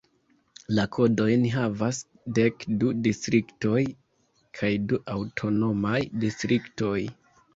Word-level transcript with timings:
La 0.77 0.83
kodojn 0.95 1.43
havas 1.55 1.99
dek 2.37 2.65
du 2.83 2.89
distriktoj 3.09 3.83
kaj 4.61 4.73
du 4.93 5.01
aŭtonomaj 5.17 5.99
distriktoj. 6.25 6.97